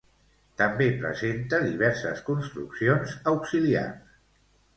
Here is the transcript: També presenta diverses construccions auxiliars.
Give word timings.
També 0.61 0.87
presenta 1.03 1.59
diverses 1.65 2.25
construccions 2.31 3.15
auxiliars. 3.35 4.11